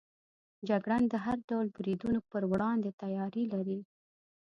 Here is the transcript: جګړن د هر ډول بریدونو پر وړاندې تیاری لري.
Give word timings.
جګړن 0.69 1.03
د 1.09 1.15
هر 1.25 1.37
ډول 1.49 1.67
بریدونو 1.75 2.19
پر 2.31 2.43
وړاندې 2.51 2.89
تیاری 3.01 3.43
لري. 3.53 3.79